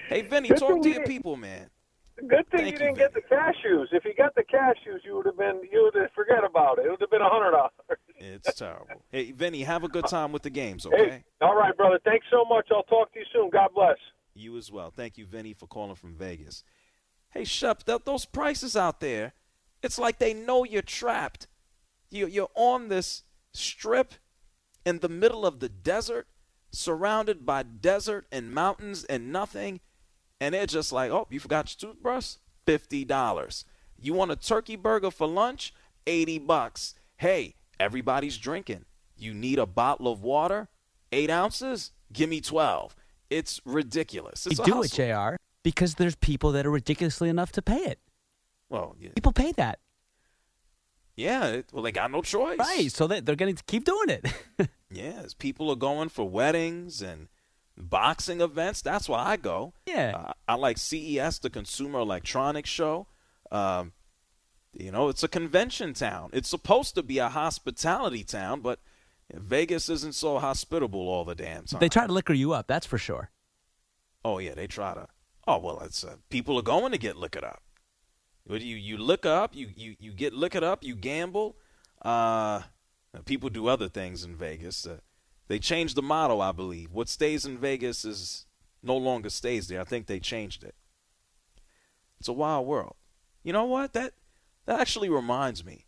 [0.08, 1.70] Hey, Vinny, talk to your people, man.
[2.16, 3.86] Good thing Thank you you, didn't get the cashews.
[3.92, 6.86] If you got the cashews, you would have been you would have forget about it.
[6.86, 7.72] It would have been a hundred dollars.
[8.18, 8.86] It's terrible.
[9.10, 11.24] Hey, Vinny, have a good time with the games, Hey, okay?
[11.40, 11.98] all right, brother.
[12.04, 12.68] Thanks so much.
[12.70, 13.50] I'll talk to you soon.
[13.50, 13.96] God bless.
[14.34, 14.90] You as well.
[14.94, 16.62] Thank you, Vinny, for calling from Vegas.
[17.30, 19.32] Hey, Shep, th- those prices out there,
[19.82, 21.48] it's like they know you're trapped.
[22.10, 23.22] You, you're on this
[23.52, 24.14] strip
[24.86, 26.28] in the middle of the desert,
[26.70, 29.80] surrounded by desert and mountains and nothing,
[30.44, 32.34] and they're just like, oh, you forgot your toothbrush?
[32.66, 33.64] $50.
[34.00, 35.72] You want a turkey burger for lunch?
[36.06, 36.94] 80 bucks.
[37.16, 38.84] Hey, everybody's drinking.
[39.16, 40.68] You need a bottle of water?
[41.12, 41.92] Eight ounces?
[42.12, 42.94] Give me 12.
[43.30, 44.46] It's ridiculous.
[44.46, 44.92] It's they do it.
[44.92, 45.36] Jr.
[45.62, 47.98] Because there's people that are ridiculously enough to pay it.
[48.68, 49.78] Well, yeah, People pay that,
[51.16, 52.58] yeah it, well, they got no choice.
[52.58, 52.90] right?
[52.90, 54.26] So they, they're going to keep doing it.
[54.90, 57.26] Yes, people are going for weddings and
[57.76, 58.82] boxing events.
[58.82, 59.72] That's why I go.
[59.86, 60.12] Yeah.
[60.16, 63.06] Uh, I like CES, the Consumer Electronics Show.
[63.50, 63.92] Um,
[64.72, 66.30] you know, it's a convention town.
[66.32, 68.80] It's supposed to be a hospitality town, but
[69.32, 71.80] Vegas isn't so hospitable all the damn time.
[71.80, 73.30] they try to liquor you up, that's for sure.
[74.24, 75.06] Oh yeah, they try to.
[75.46, 77.62] Oh well, it's uh, people are going to get liquored up.
[78.46, 81.56] You you liquor up, you you you get liquored up, you gamble.
[82.02, 82.62] Uh,
[83.24, 84.86] people do other things in Vegas.
[84.86, 84.98] Uh,
[85.48, 86.92] they changed the motto, I believe.
[86.92, 88.46] What stays in Vegas is
[88.82, 89.80] no longer stays there.
[89.80, 90.74] I think they changed it.
[92.18, 92.96] It's a wild world.
[93.42, 93.92] You know what?
[93.92, 94.14] That
[94.66, 95.86] that actually reminds me.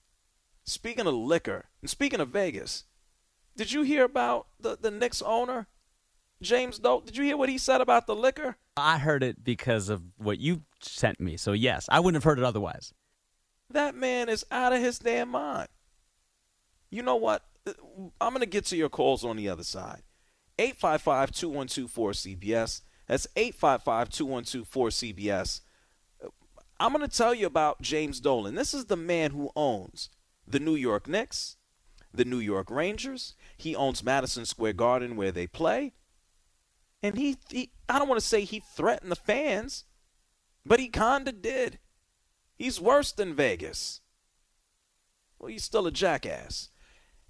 [0.65, 2.85] Speaking of liquor, and speaking of Vegas,
[3.57, 5.69] did you hear about the, the Knicks owner,
[6.43, 7.07] James Dolan?
[7.07, 8.57] Did you hear what he said about the liquor?
[8.77, 11.37] I heard it because of what you sent me.
[11.37, 12.93] So, yes, I wouldn't have heard it otherwise.
[13.71, 15.69] That man is out of his damn mind.
[16.91, 17.45] You know what?
[18.21, 20.03] I'm going to get to your calls on the other side.
[20.59, 22.83] 855 212 4CBS.
[23.07, 25.61] That's 855 212 4CBS.
[26.79, 28.55] I'm going to tell you about James Dolan.
[28.55, 30.11] This is the man who owns
[30.47, 31.57] the New York Knicks,
[32.13, 33.35] the New York Rangers.
[33.57, 35.95] He owns Madison Square Garden where they play.
[37.03, 39.85] And he, he I don't want to say he threatened the fans,
[40.65, 41.79] but he kind of did.
[42.59, 44.01] He's worse than Vegas.
[45.39, 46.71] Well, he's still a jackass.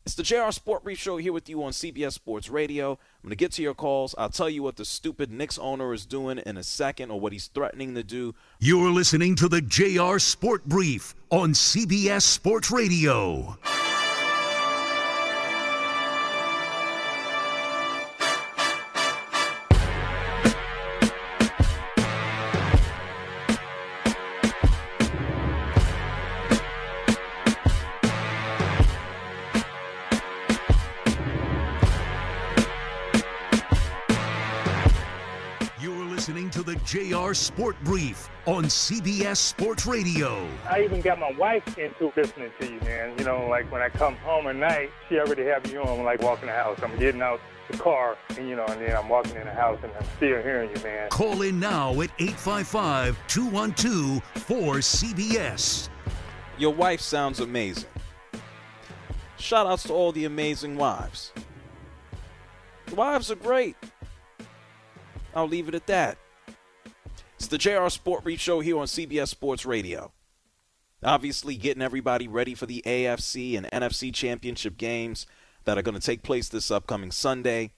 [0.06, 2.92] It's the JR Sport Brief Show here with you on CBS Sports Radio.
[2.92, 4.14] I'm going to get to your calls.
[4.16, 7.32] I'll tell you what the stupid Knicks owner is doing in a second or what
[7.32, 8.32] he's threatening to do.
[8.60, 13.58] You're listening to the JR Sport Brief on CBS Sports Radio.
[37.26, 40.46] JR Sport Brief on CBS Sports Radio.
[40.68, 43.18] I even got my wife into listening to you, man.
[43.18, 46.22] You know, like when I come home at night, she already have you on, like
[46.22, 46.78] walking the house.
[46.82, 49.78] I'm getting out the car, and you know, and then I'm walking in the house,
[49.82, 51.08] and I'm still hearing you, man.
[51.10, 55.88] Call in now at 855 212 4CBS.
[56.58, 57.88] Your wife sounds amazing.
[59.38, 61.32] Shout outs to all the amazing wives.
[62.94, 63.76] wives are great.
[65.34, 66.18] I'll leave it at that.
[67.36, 70.10] It's the JR Sport Brief Show here on CBS Sports Radio.
[71.02, 75.26] Obviously, getting everybody ready for the AFC and NFC championship games
[75.64, 77.72] that are going to take place this upcoming Sunday.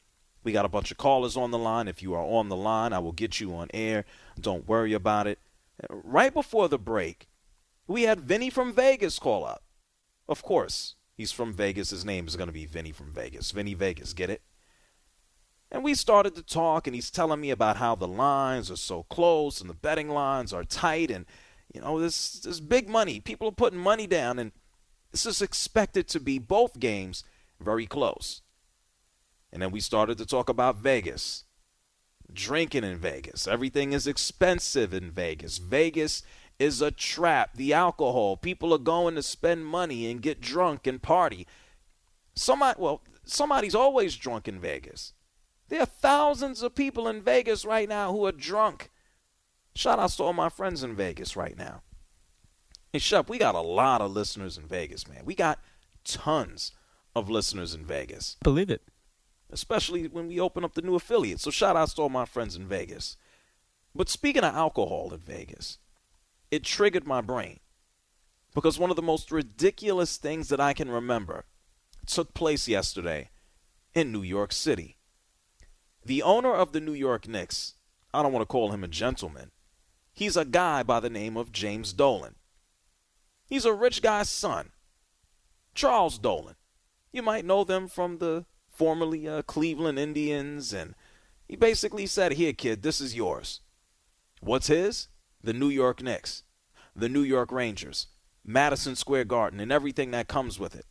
[0.44, 1.88] We got a bunch of callers on the line.
[1.88, 4.04] If you are on the line, I will get you on air.
[4.40, 5.40] Don't worry about it.
[5.90, 7.28] Right before the break,
[7.88, 9.64] we had Vinny from Vegas call up.
[10.28, 11.90] Of course, he's from Vegas.
[11.90, 13.50] His name is going to be Vinny from Vegas.
[13.50, 14.40] Vinny Vegas, get it?
[15.70, 19.02] And we started to talk, and he's telling me about how the lines are so
[19.04, 21.26] close and the betting lines are tight, and
[21.72, 23.20] you know this this big money.
[23.20, 24.52] People are putting money down, and
[25.12, 27.22] this is expected to be both games
[27.60, 28.40] very close.
[29.52, 31.44] And then we started to talk about Vegas,
[32.32, 33.46] drinking in Vegas.
[33.46, 35.58] Everything is expensive in Vegas.
[35.58, 36.22] Vegas
[36.58, 37.54] is a trap.
[37.54, 41.46] The alcohol, people are going to spend money and get drunk and party.
[42.34, 45.12] Somebody, well, somebody's always drunk in Vegas.
[45.68, 48.90] There are thousands of people in Vegas right now who are drunk.
[49.74, 51.82] Shout out to all my friends in Vegas right now.
[52.92, 55.24] Hey, Shep, we got a lot of listeners in Vegas, man.
[55.24, 55.60] We got
[56.04, 56.72] tons
[57.14, 58.36] of listeners in Vegas.
[58.42, 58.82] Believe it.
[59.50, 61.40] Especially when we open up the new affiliate.
[61.40, 63.16] So shout out to all my friends in Vegas.
[63.94, 65.78] But speaking of alcohol in Vegas,
[66.50, 67.60] it triggered my brain.
[68.54, 71.44] Because one of the most ridiculous things that I can remember
[72.06, 73.30] took place yesterday
[73.94, 74.97] in New York City.
[76.04, 77.74] The owner of the New York Knicks,
[78.14, 79.50] I don't want to call him a gentleman,
[80.12, 82.36] he's a guy by the name of James Dolan.
[83.46, 84.70] He's a rich guy's son,
[85.74, 86.56] Charles Dolan.
[87.12, 90.94] You might know them from the formerly uh, Cleveland Indians, and
[91.48, 93.60] he basically said, Here, kid, this is yours.
[94.40, 95.08] What's his?
[95.42, 96.42] The New York Knicks,
[96.94, 98.08] the New York Rangers,
[98.44, 100.86] Madison Square Garden, and everything that comes with it.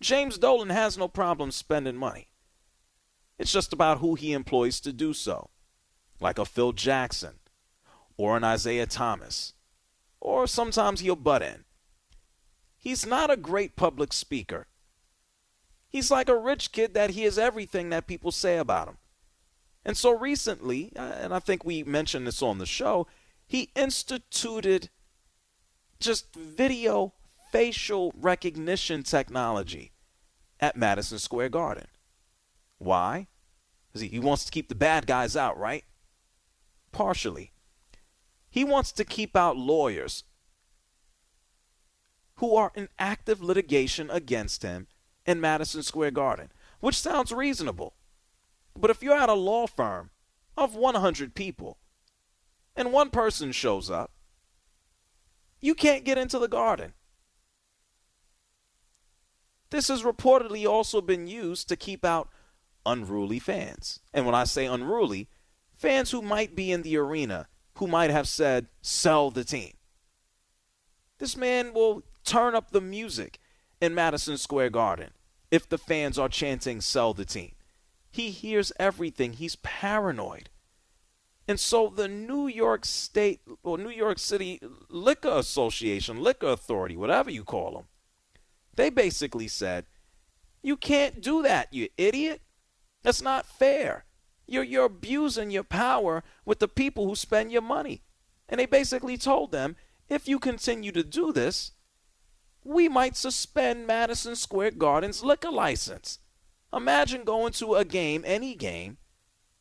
[0.00, 2.29] James Dolan has no problem spending money.
[3.40, 5.48] It's just about who he employs to do so,
[6.20, 7.40] like a Phil Jackson
[8.18, 9.54] or an Isiah Thomas,
[10.20, 11.64] or sometimes he'll butt in.
[12.76, 14.66] He's not a great public speaker.
[15.88, 18.98] He's like a rich kid that hears everything that people say about him.
[19.86, 23.06] And so recently, uh, and I think we mentioned this on the show,
[23.46, 24.90] he instituted
[25.98, 27.14] just video
[27.50, 29.92] facial recognition technology
[30.60, 31.86] at Madison Square Garden.
[32.76, 33.28] Why?
[33.92, 35.84] Because he wants to keep the bad guys out, right?
[36.92, 37.52] Partially.
[38.48, 40.24] He wants to keep out lawyers
[42.36, 44.86] who are in active litigation against him
[45.26, 47.94] in Madison Square Garden, which sounds reasonable.
[48.76, 50.10] But if you're at a law firm
[50.56, 51.78] of 100 people
[52.74, 54.12] and one person shows up,
[55.60, 56.94] you can't get into the garden.
[59.70, 62.28] This has reportedly also been used to keep out
[62.86, 64.00] unruly fans.
[64.12, 65.28] And when I say unruly,
[65.74, 69.72] fans who might be in the arena who might have said, sell the team.
[71.18, 73.38] This man will turn up the music
[73.80, 75.10] in Madison Square Garden
[75.50, 77.52] if the fans are chanting, sell the team.
[78.10, 79.34] He hears everything.
[79.34, 80.50] He's paranoid.
[81.48, 87.30] And so the New York State or New York City Liquor Association, Liquor Authority, whatever
[87.30, 87.84] you call them,
[88.76, 89.86] they basically said,
[90.62, 92.40] You can't do that, you idiot.
[93.02, 94.04] That's not fair.
[94.46, 98.02] You're, you're abusing your power with the people who spend your money.
[98.48, 99.76] And they basically told them,
[100.08, 101.72] if you continue to do this,
[102.64, 106.18] we might suspend Madison Square Garden's liquor license.
[106.72, 108.98] Imagine going to a game, any game,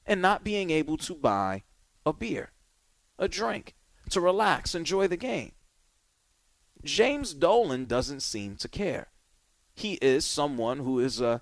[0.05, 1.63] and not being able to buy
[2.05, 2.51] a beer,
[3.17, 3.75] a drink,
[4.09, 5.51] to relax, enjoy the game.
[6.83, 9.07] James Dolan doesn't seem to care.
[9.75, 11.41] He is someone who is a,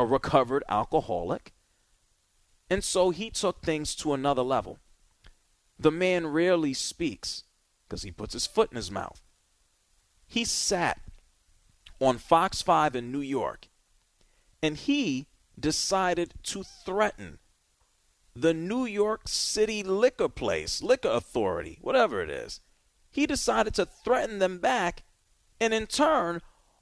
[0.00, 1.52] a recovered alcoholic,
[2.70, 4.78] and so he took things to another level.
[5.78, 7.44] The man rarely speaks
[7.86, 9.20] because he puts his foot in his mouth.
[10.26, 11.00] He sat
[12.00, 13.68] on Fox 5 in New York
[14.62, 15.26] and he
[15.58, 17.38] decided to threaten
[18.34, 22.60] the New York City liquor place, liquor authority, whatever it is.
[23.10, 25.02] He decided to threaten them back
[25.60, 26.40] and in turn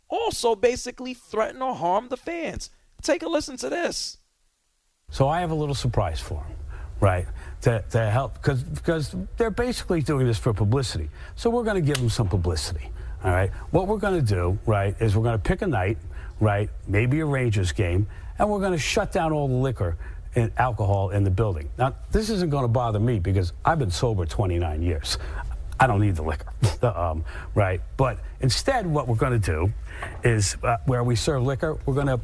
[0.08, 2.70] also basically threaten or harm the fans.
[3.03, 4.18] Take a listen to this.
[5.11, 6.57] So I have a little surprise for him,
[7.01, 7.26] right?
[7.62, 11.09] To, to help, because because they're basically doing this for publicity.
[11.36, 12.90] So we're going to give them some publicity,
[13.24, 13.51] all right?
[13.70, 15.99] What we're going to do, right, is we're going to pick a night
[16.40, 16.70] right?
[16.86, 18.07] Maybe a Rangers game,
[18.38, 19.96] and we're going to shut down all the liquor
[20.34, 21.68] and alcohol in the building.
[21.78, 25.18] Now, this isn't going to bother me because I've been sober 29 years.
[25.80, 26.53] I don't need the liquor,
[26.86, 27.24] um,
[27.55, 27.80] right?
[27.96, 29.72] But instead, what we're going to do
[30.24, 32.20] is uh, where we serve liquor, we're going to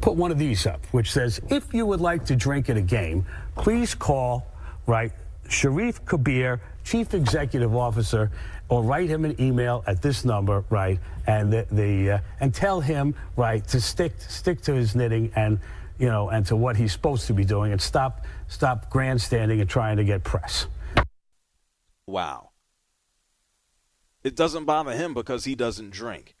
[0.00, 2.82] put one of these up, which says, if you would like to drink at a
[2.82, 3.24] game,
[3.56, 4.46] please call,
[4.86, 5.12] right,
[5.48, 8.30] Sharif Kabir, Chief Executive Officer,
[8.68, 12.80] or write him an email at this number, right, and the, the uh, and tell
[12.80, 15.58] him, right, to stick stick to his knitting and
[15.98, 19.68] you know and to what he's supposed to be doing, and stop stop grandstanding and
[19.68, 20.68] trying to get press.
[22.06, 22.50] Wow.
[24.22, 26.36] It doesn't bother him because he doesn't drink.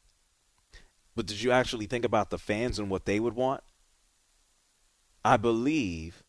[1.20, 3.62] But did you actually think about the fans and what they would want?
[5.22, 6.22] I believe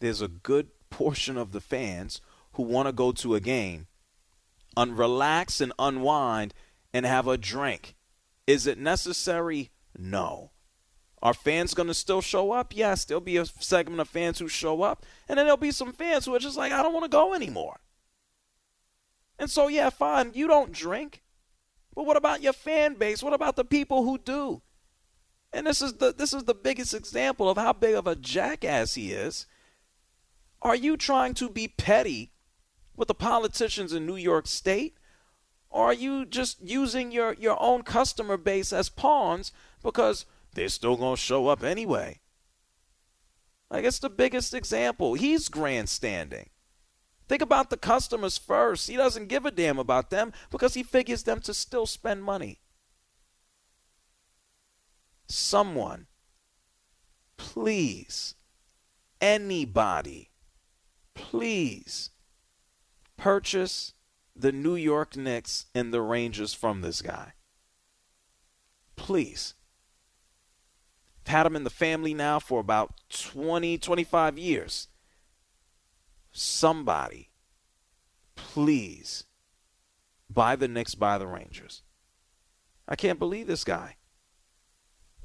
[0.00, 2.20] there's a good portion of the fans
[2.52, 3.86] who want to go to a game
[4.76, 6.52] and relax and unwind
[6.92, 7.94] and have a drink.
[8.46, 9.70] Is it necessary?
[9.96, 10.50] No.
[11.22, 12.76] Are fans going to still show up?
[12.76, 15.94] Yes, there'll be a segment of fans who show up, and then there'll be some
[15.94, 17.80] fans who are just like, I don't want to go anymore.
[19.38, 21.21] And so, yeah, fine, you don't drink,
[21.94, 23.22] but what about your fan base?
[23.22, 24.62] What about the people who do?
[25.52, 28.94] And this is the this is the biggest example of how big of a jackass
[28.94, 29.46] he is.
[30.62, 32.32] Are you trying to be petty
[32.96, 34.96] with the politicians in New York State?
[35.68, 40.98] Or are you just using your, your own customer base as pawns because they're still
[40.98, 42.20] to show up anyway?
[43.70, 45.14] Like, it's the biggest example.
[45.14, 46.50] He's grandstanding.
[47.32, 48.90] Think about the customers first.
[48.90, 52.60] He doesn't give a damn about them because he figures them to still spend money.
[55.28, 56.08] Someone,
[57.38, 58.34] please,
[59.18, 60.28] anybody,
[61.14, 62.10] please
[63.16, 63.94] purchase
[64.36, 67.32] the New York Knicks and the Rangers from this guy.
[68.94, 69.54] Please.
[71.24, 74.88] I've had him in the family now for about 20, 25 years.
[76.32, 77.30] Somebody,
[78.34, 79.24] please
[80.30, 81.82] buy the Knicks, buy the Rangers.
[82.88, 83.96] I can't believe this guy.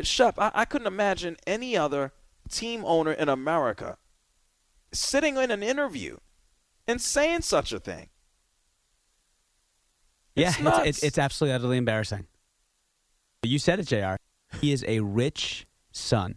[0.02, 2.14] Shep, I, I couldn't imagine any other
[2.50, 3.98] team owner in America
[4.92, 6.18] sitting in an interview
[6.88, 8.10] and saying such a thing.
[10.36, 12.28] It's yeah, it's, it's, it's, absolutely utterly embarrassing.
[13.44, 14.16] You said it, Jr.
[14.62, 16.36] He is a rich son.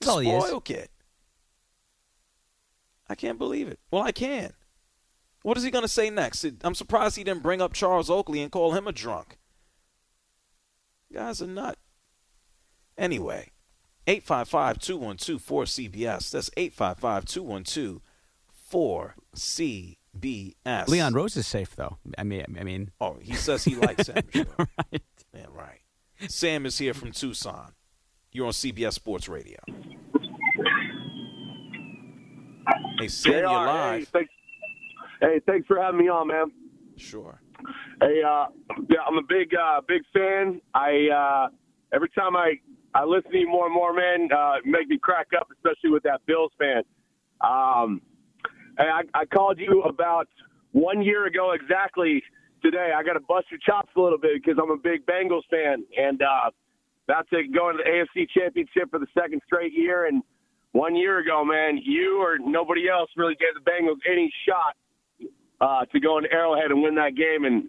[0.00, 0.52] That's all he is.
[0.64, 0.88] kid.
[3.08, 3.78] I can't believe it.
[3.90, 4.52] Well, I can.
[5.42, 6.44] What is he going to say next?
[6.62, 9.38] I'm surprised he didn't bring up Charles Oakley and call him a drunk.
[11.12, 11.78] guy's a nut.
[12.98, 13.52] Anyway,
[14.06, 16.30] 855 212 4CBS.
[16.30, 18.00] That's 855 212
[18.68, 20.88] for CBS.
[20.88, 21.98] Leon Rose is safe though.
[22.18, 22.90] I mean, I mean.
[23.00, 24.22] Oh, he says he likes Sam.
[24.32, 24.44] Sure.
[24.58, 25.02] right.
[25.32, 25.80] Yeah, right.
[26.28, 27.72] Sam is here from Tucson.
[28.32, 29.58] You're on CBS Sports Radio.
[32.98, 34.00] Hey, Sam, you're live.
[34.00, 34.30] Hey thanks,
[35.20, 36.50] hey, thanks for having me on, man.
[36.96, 37.40] Sure.
[38.00, 38.46] Hey, uh,
[38.90, 40.60] yeah, I'm a big, uh, big fan.
[40.74, 41.48] I uh,
[41.94, 42.54] every time I
[42.94, 44.28] I listen to you more and more, man.
[44.36, 46.82] Uh, make me crack up, especially with that Bills fan.
[47.40, 48.02] Um,
[48.78, 50.26] I, I called you about
[50.72, 52.22] one year ago exactly
[52.62, 52.90] today.
[52.96, 55.84] I got to bust your chops a little bit because I'm a big Bengals fan,
[55.96, 56.50] and uh,
[57.06, 60.06] about to go into the AFC Championship for the second straight year.
[60.06, 60.22] And
[60.72, 64.76] one year ago, man, you or nobody else really gave the Bengals any shot
[65.60, 67.64] uh, to go into Arrowhead and win that game, and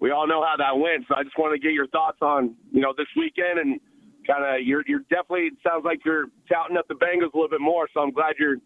[0.00, 1.06] we all know how that went.
[1.08, 3.80] So I just want to get your thoughts on you know this weekend and
[4.26, 7.48] kind of you're you're definitely it sounds like you're touting up the Bengals a little
[7.48, 7.88] bit more.
[7.94, 8.58] So I'm glad you're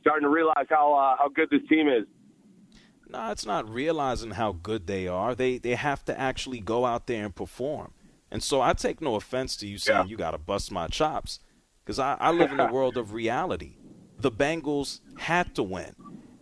[0.00, 2.04] starting to realize how uh, how good this team is.
[3.08, 5.34] No, it's not realizing how good they are.
[5.34, 7.92] They they have to actually go out there and perform.
[8.30, 10.04] And so I take no offense to you saying yeah.
[10.06, 11.38] you got to bust my chops
[11.86, 13.76] because I, I live in a world of reality.
[14.18, 15.94] The Bengals had to win,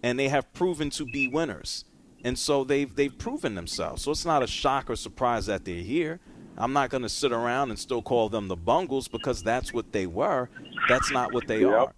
[0.02, 1.84] and they have proven to be winners.
[2.24, 4.02] And so they've they've proven themselves.
[4.02, 6.20] So it's not a shock or surprise that they're here.
[6.56, 9.92] I'm not going to sit around and still call them the Bungles because that's what
[9.92, 10.48] they were.
[10.88, 11.70] That's not what they yep.
[11.70, 11.94] are.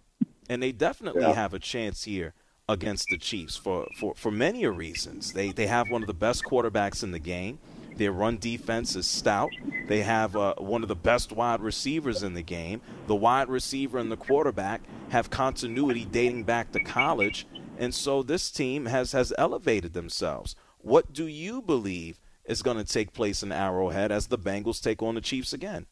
[0.48, 1.34] And they definitely yep.
[1.34, 2.32] have a chance here
[2.68, 5.32] against the Chiefs for, for, for many reasons.
[5.32, 7.58] They they have one of the best quarterbacks in the game.
[7.96, 9.50] Their run defense is stout.
[9.86, 12.80] They have uh, one of the best wide receivers in the game.
[13.06, 17.46] The wide receiver and the quarterback have continuity dating back to college,
[17.78, 20.54] and so this team has has elevated themselves.
[20.78, 25.02] What do you believe is going to take place in Arrowhead as the Bengals take
[25.02, 25.86] on the Chiefs again?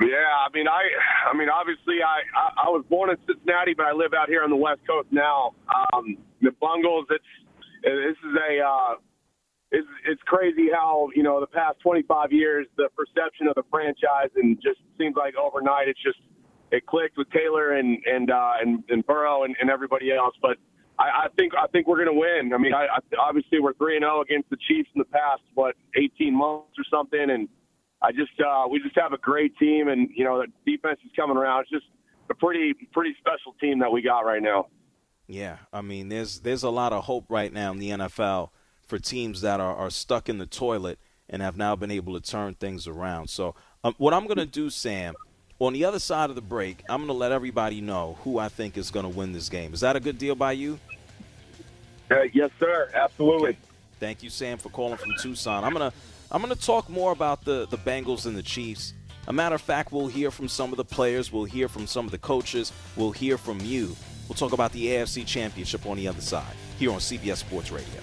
[0.00, 0.82] Yeah, I mean, I,
[1.30, 4.42] I mean, obviously, I, I, I was born in Cincinnati, but I live out here
[4.42, 5.54] on the West Coast now.
[5.92, 7.24] Um, the Bungles, it's,
[7.82, 8.94] this is a, uh,
[9.70, 14.30] it's, it's crazy how you know the past 25 years the perception of the franchise
[14.36, 16.18] and just seems like overnight it's just
[16.70, 20.34] it clicked with Taylor and and uh, and, and Burrow and, and everybody else.
[20.40, 20.58] But
[20.98, 22.52] I, I think I think we're going to win.
[22.52, 25.06] I mean, I, I, obviously we're three and zero oh against the Chiefs in the
[25.06, 27.48] past what 18 months or something, and
[28.02, 31.10] I just uh, we just have a great team, and you know the defense is
[31.16, 31.62] coming around.
[31.62, 31.86] It's just
[32.30, 34.66] a pretty pretty special team that we got right now.
[35.26, 38.50] Yeah, I mean, there's there's a lot of hope right now in the NFL
[38.88, 42.20] for teams that are, are stuck in the toilet and have now been able to
[42.20, 43.28] turn things around.
[43.28, 45.14] So, um, what I'm going to do, Sam,
[45.60, 48.48] on the other side of the break, I'm going to let everybody know who I
[48.48, 49.74] think is going to win this game.
[49.74, 50.80] Is that a good deal by you?
[52.10, 52.90] Uh, yes, sir.
[52.94, 53.50] Absolutely.
[53.50, 53.58] Okay.
[54.00, 55.64] Thank you, Sam, for calling from Tucson.
[55.64, 55.92] I'm gonna
[56.30, 58.94] I'm gonna talk more about the the Bengals and the Chiefs.
[59.26, 61.32] A matter of fact, we'll hear from some of the players.
[61.32, 62.72] We'll hear from some of the coaches.
[62.96, 63.94] We'll hear from you.
[64.28, 68.02] We'll talk about the AFC Championship on the other side here on CBS Sports Radio.